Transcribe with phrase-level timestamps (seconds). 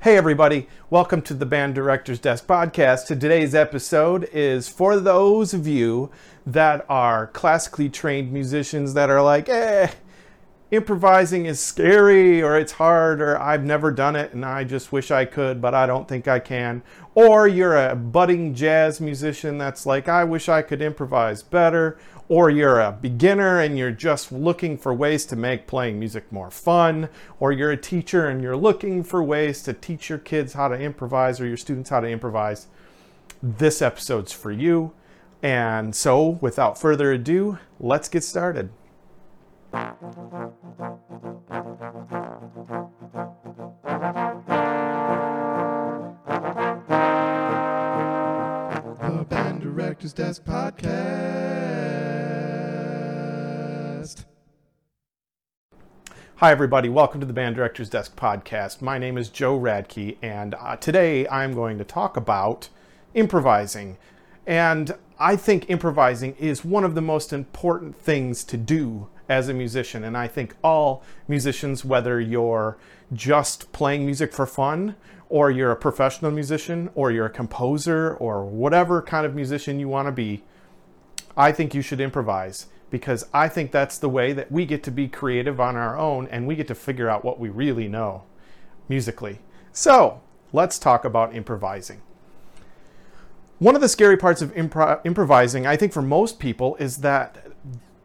[0.00, 3.06] Hey, everybody, welcome to the Band Director's Desk podcast.
[3.06, 6.10] Today's episode is for those of you
[6.44, 9.88] that are classically trained musicians that are like, eh,
[10.70, 15.10] improvising is scary or it's hard or I've never done it and I just wish
[15.10, 16.82] I could, but I don't think I can.
[17.14, 21.98] Or you're a budding jazz musician that's like, I wish I could improvise better.
[22.28, 26.50] Or you're a beginner and you're just looking for ways to make playing music more
[26.50, 27.10] fun.
[27.38, 30.74] Or you're a teacher and you're looking for ways to teach your kids how to
[30.74, 32.68] improvise or your students how to improvise.
[33.42, 34.92] This episode's for you.
[35.42, 38.70] And so, without further ado, let's get started.
[39.70, 39.94] The
[49.28, 51.43] Band Director's Desk Podcast.
[56.44, 56.90] Hi, everybody.
[56.90, 58.82] Welcome to the Band Director's Desk podcast.
[58.82, 62.68] My name is Joe Radke, and uh, today I'm going to talk about
[63.14, 63.96] improvising.
[64.46, 69.54] And I think improvising is one of the most important things to do as a
[69.54, 70.04] musician.
[70.04, 72.76] And I think all musicians, whether you're
[73.14, 74.96] just playing music for fun,
[75.30, 79.88] or you're a professional musician, or you're a composer, or whatever kind of musician you
[79.88, 80.44] want to be,
[81.38, 84.92] I think you should improvise because I think that's the way that we get to
[84.92, 88.22] be creative on our own and we get to figure out what we really know
[88.88, 89.40] musically.
[89.72, 90.20] So,
[90.52, 92.02] let's talk about improvising.
[93.58, 97.44] One of the scary parts of impro- improvising, I think, for most people, is that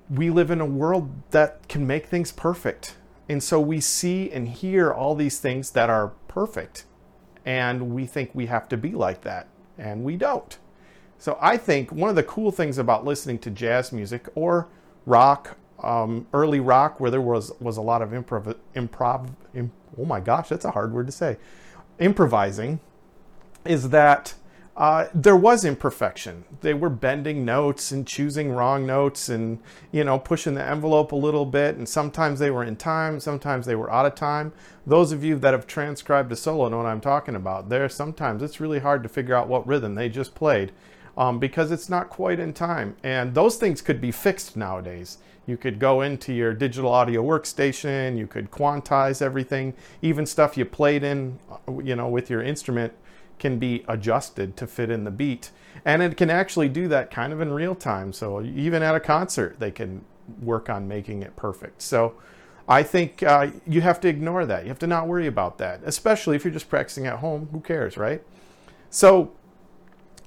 [0.09, 2.95] we live in a world that can make things perfect.
[3.29, 6.85] And so we see and hear all these things that are perfect.
[7.45, 9.49] And we think we have to be like that.
[9.77, 10.57] And we don't.
[11.19, 14.67] So I think one of the cool things about listening to jazz music or
[15.09, 20.05] rock, um, early rock, where there was, was a lot of improv, improv, im- oh
[20.05, 21.38] my gosh, that's a hard word to say,
[21.99, 22.79] improvising,
[23.66, 24.35] is that
[24.77, 26.45] uh, there was imperfection.
[26.61, 29.59] They were bending notes and choosing wrong notes and,
[29.91, 31.75] you know, pushing the envelope a little bit.
[31.75, 34.53] And sometimes they were in time, sometimes they were out of time.
[34.88, 37.67] Those of you that have transcribed a solo know what I'm talking about.
[37.67, 40.72] There, sometimes it's really hard to figure out what rhythm they just played
[41.19, 42.96] um, because it's not quite in time.
[43.03, 45.18] And those things could be fixed nowadays.
[45.46, 50.63] You could go into your digital audio workstation, you could quantize everything, even stuff you
[50.63, 52.94] played in, uh, you know, with your instrument
[53.38, 55.52] can be adjusted to fit in the beat.
[55.84, 58.13] And it can actually do that kind of in real time.
[58.13, 60.06] So even at a concert, they can
[60.41, 61.81] work on making it perfect.
[61.81, 62.16] So
[62.68, 64.63] I think uh, you have to ignore that.
[64.63, 67.50] You have to not worry about that, especially if you're just practicing at home.
[67.52, 68.22] Who cares, right?
[68.90, 69.31] So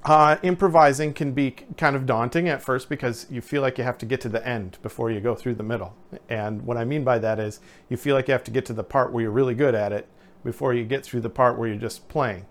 [0.04, 3.98] uh, improvising can be kind of daunting at first because you feel like you have
[3.98, 5.94] to get to the end before you go through the middle.
[6.28, 8.72] And what I mean by that is you feel like you have to get to
[8.72, 10.08] the part where you're really good at it
[10.44, 12.46] before you get through the part where you're just playing.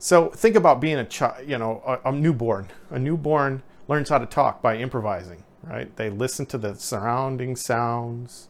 [0.00, 2.68] So think about being a child, you know, a, a, newborn.
[2.90, 5.94] A newborn learns how to talk by improvising, right?
[5.96, 8.48] They listen to the surrounding sounds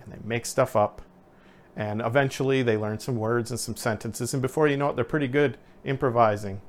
[0.00, 1.02] and they make stuff up.
[1.74, 4.32] And eventually they learn some words and some sentences.
[4.32, 6.60] And before you know it, they're pretty good improvising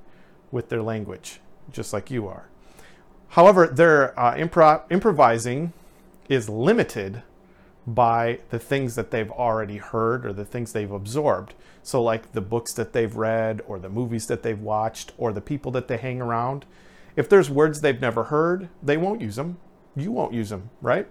[0.51, 1.39] with their language,
[1.71, 2.49] just like you are.
[3.29, 5.73] However, their uh, impro- improvising
[6.27, 7.23] is limited
[7.85, 11.53] by the things that they've already heard or the things they've absorbed.
[11.81, 15.41] So, like the books that they've read, or the movies that they've watched, or the
[15.41, 16.65] people that they hang around.
[17.15, 19.57] If there's words they've never heard, they won't use them.
[19.95, 21.07] You won't use them, right?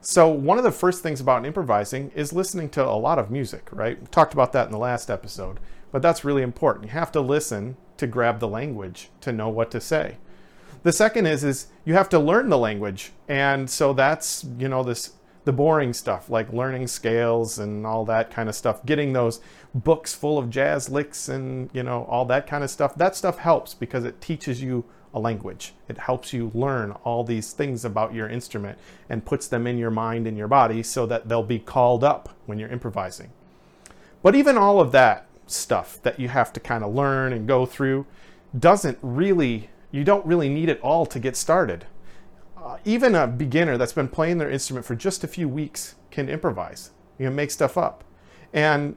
[0.00, 3.68] So, one of the first things about improvising is listening to a lot of music,
[3.72, 3.98] right?
[3.98, 5.60] We talked about that in the last episode,
[5.90, 6.86] but that's really important.
[6.86, 10.18] You have to listen to grab the language to know what to say.
[10.82, 13.12] The second is is you have to learn the language.
[13.26, 15.12] And so that's, you know, this
[15.44, 19.40] the boring stuff like learning scales and all that kind of stuff getting those
[19.74, 23.36] books full of jazz licks and you know all that kind of stuff that stuff
[23.36, 24.82] helps because it teaches you
[25.12, 28.78] a language it helps you learn all these things about your instrument
[29.10, 32.30] and puts them in your mind and your body so that they'll be called up
[32.46, 33.30] when you're improvising
[34.22, 37.66] but even all of that stuff that you have to kind of learn and go
[37.66, 38.06] through
[38.58, 41.86] doesn't really you don't really need it all to get started
[42.64, 46.30] uh, even a beginner that's been playing their instrument for just a few weeks can
[46.30, 48.02] improvise, you know, make stuff up.
[48.52, 48.96] And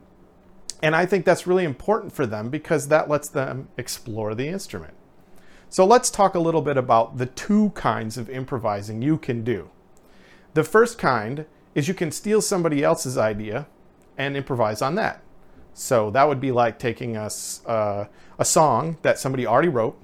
[0.81, 4.93] and I think that's really important for them because that lets them explore the instrument.
[5.69, 9.71] So let's talk a little bit about the two kinds of improvising you can do.
[10.53, 13.67] The first kind is you can steal somebody else's idea
[14.17, 15.23] and improvise on that.
[15.77, 17.29] So that would be like taking a,
[17.67, 18.05] uh,
[18.39, 19.95] a song that somebody already wrote,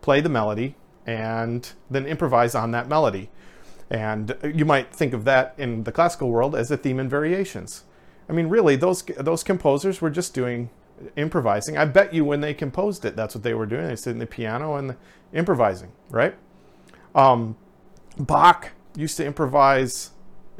[0.00, 0.74] play the melody,
[1.06, 3.30] and then improvise on that melody.
[3.88, 7.84] And you might think of that in the classical world as a theme and variations.
[8.28, 10.70] I mean, really, those those composers were just doing
[11.14, 11.78] improvising.
[11.78, 13.86] I bet you when they composed it, that's what they were doing.
[13.86, 14.96] They sit in the piano and
[15.32, 16.34] improvising, right?
[17.14, 17.56] Um,
[18.18, 20.10] Bach used to improvise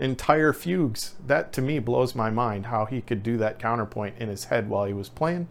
[0.01, 1.15] entire fugues.
[1.25, 4.69] That to me blows my mind how he could do that counterpoint in his head
[4.69, 5.47] while he was playing.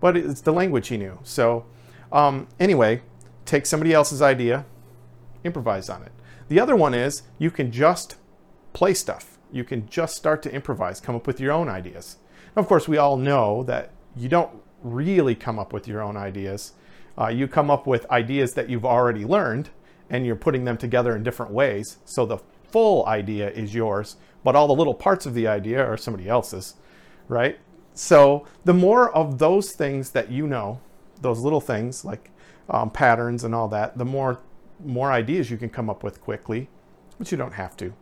[0.00, 1.18] But it's the language he knew.
[1.24, 1.66] So,
[2.12, 3.02] um, anyway,
[3.44, 4.64] take somebody else's idea,
[5.44, 6.12] improvise on it.
[6.48, 8.16] The other one is you can just
[8.72, 9.38] play stuff.
[9.50, 12.18] You can just start to improvise, come up with your own ideas.
[12.54, 14.50] Of course, we all know that you don't
[14.82, 16.72] really come up with your own ideas.
[17.18, 19.70] Uh, you come up with ideas that you've already learned
[20.08, 21.98] and you're putting them together in different ways.
[22.04, 22.38] So the
[22.70, 26.74] full idea is yours, but all the little parts of the idea are somebody else's,
[27.28, 27.58] right?
[27.94, 30.80] So the more of those things that you know,
[31.20, 32.30] those little things like
[32.68, 34.40] um, patterns and all that, the more
[34.84, 36.68] more ideas you can come up with quickly,
[37.18, 37.92] but you don't have to.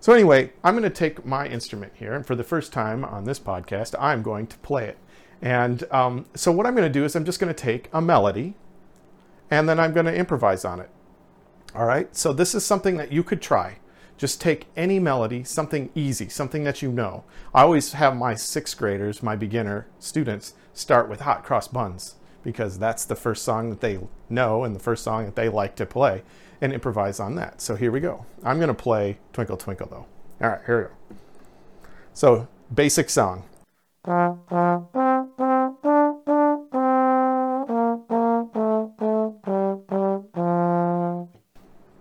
[0.00, 3.24] So anyway, I'm going to take my instrument here, and for the first time on
[3.24, 4.98] this podcast, I'm going to play it.
[5.40, 8.02] And um, so what I'm going to do is I'm just going to take a
[8.02, 8.54] melody,
[9.50, 10.90] and then I'm going to improvise on it.
[11.74, 12.14] All right.
[12.14, 13.78] So this is something that you could try.
[14.16, 17.24] Just take any melody, something easy, something that you know.
[17.52, 22.78] I always have my sixth graders, my beginner students, start with Hot Cross Buns because
[22.78, 25.86] that's the first song that they know and the first song that they like to
[25.86, 26.22] play
[26.60, 27.60] and improvise on that.
[27.60, 28.24] So here we go.
[28.44, 30.06] I'm going to play Twinkle Twinkle though.
[30.40, 31.20] All right, here we go.
[32.12, 33.44] So, basic song.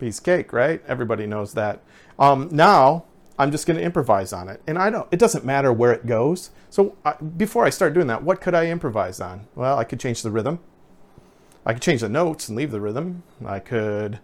[0.03, 0.83] Piece cake, right?
[0.85, 1.81] Everybody knows that.
[2.19, 3.05] Um, now,
[3.39, 4.61] I'm just going to improvise on it.
[4.67, 6.51] And I don't, it doesn't matter where it goes.
[6.69, 9.47] So I, before I start doing that, what could I improvise on?
[9.55, 10.59] Well, I could change the rhythm.
[11.65, 13.23] I could change the notes and leave the rhythm.
[13.45, 14.19] I could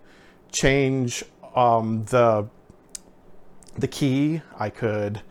[0.52, 1.24] change
[1.56, 2.50] um, the
[3.78, 4.42] the key.
[4.58, 5.22] I could,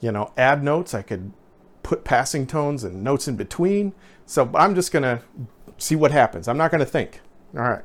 [0.00, 0.94] you know, add notes.
[0.94, 1.32] I could
[1.82, 3.92] put passing tones and notes in between.
[4.24, 5.20] So I'm just gonna
[5.76, 6.48] see what happens.
[6.48, 7.20] I'm not gonna think.
[7.54, 7.84] All right.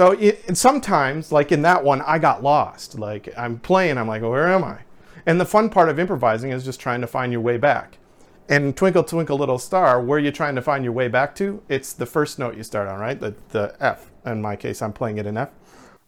[0.00, 2.98] So it, and sometimes, like in that one, I got lost.
[2.98, 4.78] Like I'm playing, I'm like, where am I?
[5.26, 7.98] And the fun part of improvising is just trying to find your way back.
[8.48, 11.92] And Twinkle Twinkle Little Star, where you're trying to find your way back to, it's
[11.92, 13.20] the first note you start on, right?
[13.20, 14.10] The, the F.
[14.24, 15.50] In my case, I'm playing it in F.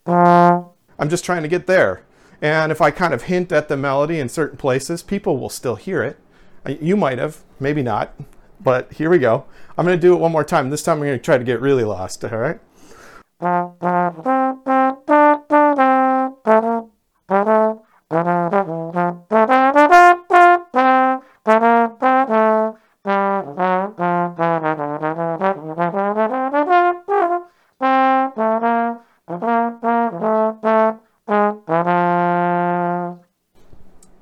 [0.06, 2.02] I'm just trying to get there.
[2.40, 5.76] And if I kind of hint at the melody in certain places, people will still
[5.76, 6.18] hear it.
[6.64, 8.14] Uh, you might have, maybe not.
[8.58, 9.44] But here we go.
[9.76, 10.70] I'm going to do it one more time.
[10.70, 12.58] This time I'm going to try to get really lost, all right?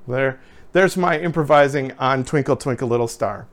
[0.09, 0.41] There,
[0.73, 3.47] there's my improvising on Twinkle Twinkle Little Star.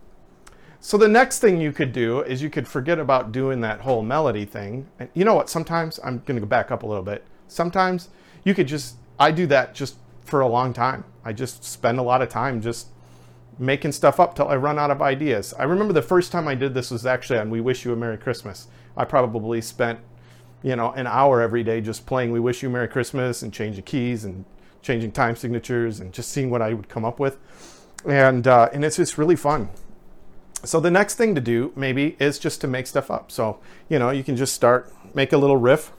[0.87, 4.01] So the next thing you could do is you could forget about doing that whole
[4.01, 4.87] melody thing.
[4.99, 5.49] And you know what?
[5.49, 7.25] Sometimes I'm going to go back up a little bit.
[7.49, 8.07] Sometimes
[8.45, 11.03] you could just I do that just for a long time.
[11.25, 12.87] I just spend a lot of time just
[13.59, 15.53] making stuff up till I run out of ideas.
[15.59, 17.97] I remember the first time I did this was actually on We Wish You a
[17.97, 18.69] Merry Christmas.
[18.95, 19.99] I probably spent,
[20.63, 23.51] you know, an hour every day just playing We Wish You a Merry Christmas and
[23.51, 24.45] changing keys and
[24.81, 27.37] changing time signatures and just seeing what I would come up with.
[28.05, 29.67] And uh, and it's just really fun.
[30.63, 33.31] So the next thing to do maybe is just to make stuff up.
[33.31, 33.59] So,
[33.89, 35.91] you know, you can just start make a little riff.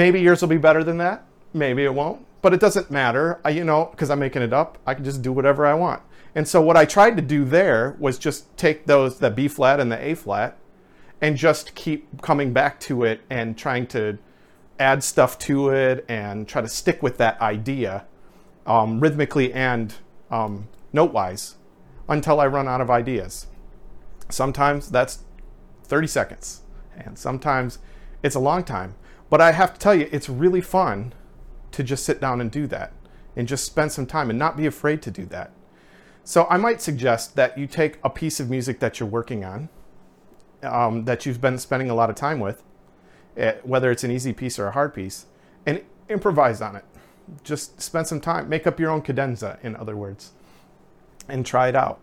[0.00, 1.26] Maybe yours will be better than that.
[1.52, 2.24] Maybe it won't.
[2.40, 3.38] But it doesn't matter.
[3.44, 4.78] I, you know, because I'm making it up.
[4.86, 6.00] I can just do whatever I want.
[6.34, 9.78] And so what I tried to do there was just take those the B flat
[9.78, 10.56] and the A flat,
[11.20, 14.16] and just keep coming back to it and trying to
[14.78, 18.06] add stuff to it and try to stick with that idea
[18.64, 19.96] um, rhythmically and
[20.30, 21.56] um, note wise.
[22.08, 23.48] until I run out of ideas.
[24.30, 25.24] Sometimes that's
[25.84, 26.62] 30 seconds,
[26.96, 27.80] and sometimes
[28.22, 28.94] it's a long time.
[29.30, 31.14] But I have to tell you, it's really fun
[31.70, 32.92] to just sit down and do that
[33.36, 35.52] and just spend some time and not be afraid to do that.
[36.24, 39.68] So I might suggest that you take a piece of music that you're working on,
[40.62, 42.62] um, that you've been spending a lot of time with,
[43.36, 45.26] eh, whether it's an easy piece or a hard piece,
[45.64, 46.84] and improvise on it.
[47.44, 50.32] Just spend some time, make up your own cadenza, in other words,
[51.28, 52.00] and try it out.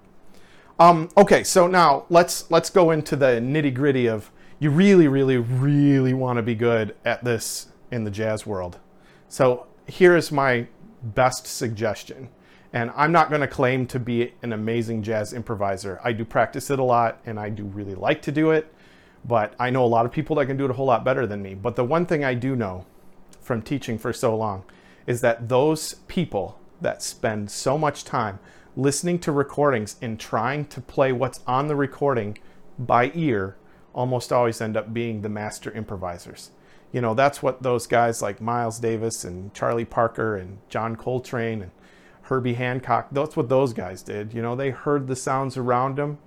[0.80, 5.38] Um, okay, so now let's let's go into the nitty gritty of you really, really,
[5.38, 8.80] really want to be good at this in the jazz world.
[9.30, 10.68] So here is my
[11.04, 12.30] best suggestion.
[12.74, 16.00] And I'm not going to claim to be an amazing jazz improviser.
[16.04, 18.74] I do practice it a lot and I do really like to do it,
[19.24, 21.26] but I know a lot of people that can do it a whole lot better
[21.26, 21.54] than me.
[21.54, 22.86] But the one thing I do know
[23.40, 24.64] from teaching for so long
[25.06, 28.40] is that those people that spend so much time
[28.76, 32.38] listening to recordings and trying to play what's on the recording
[32.78, 33.56] by ear
[33.94, 36.52] almost always end up being the master improvisers.
[36.92, 41.62] You know, that's what those guys like Miles Davis and Charlie Parker and John Coltrane
[41.62, 41.72] and
[42.28, 44.34] Herbie Hancock, that's what those guys did.
[44.34, 46.18] You know, they heard the sounds around them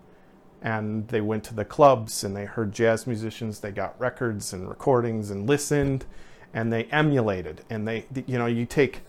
[0.63, 4.69] and they went to the clubs and they heard jazz musicians, they got records and
[4.69, 6.07] recordings and listened
[6.53, 9.03] and they emulated and they you know, you take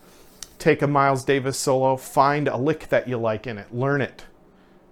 [0.58, 4.26] take a Miles Davis solo, find a lick that you like in it, learn it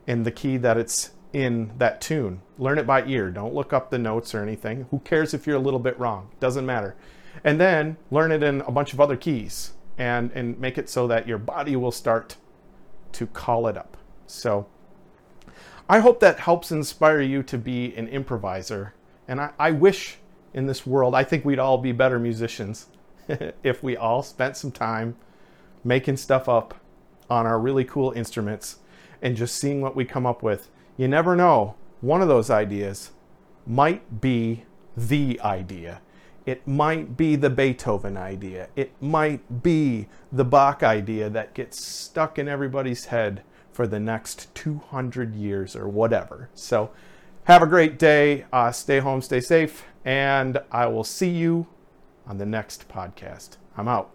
[0.07, 2.43] in the key that it's in that tune.
[2.59, 3.31] Learn it by ear.
[3.31, 4.87] Don't look up the notes or anything.
[4.91, 6.31] Who cares if you're a little bit wrong?
[6.41, 6.97] Doesn't matter.
[7.45, 11.07] And then learn it in a bunch of other keys and, and make it so
[11.07, 12.37] that your body will start
[13.13, 13.97] to call it up.
[14.27, 14.67] So
[15.89, 18.95] I hope that helps inspire you to be an improviser.
[19.29, 20.19] And I, I wish
[20.53, 22.87] in this world, I think we'd all be better musicians
[23.63, 25.17] if we all spent some time
[25.85, 26.75] making stuff up
[27.29, 28.79] on our really cool instruments
[29.23, 30.69] and just seeing what we come up with
[31.01, 31.77] you never know.
[32.03, 33.13] One of those ideas
[33.67, 34.65] might be
[34.95, 36.03] the idea.
[36.45, 38.69] It might be the Beethoven idea.
[38.77, 43.43] It might be the Bach idea that gets stuck in everybody's head
[43.73, 46.51] for the next 200 years or whatever.
[46.53, 46.91] So,
[47.45, 48.45] have a great day.
[48.53, 51.67] Uh, stay home, stay safe, and I will see you
[52.27, 53.57] on the next podcast.
[53.75, 54.11] I'm out.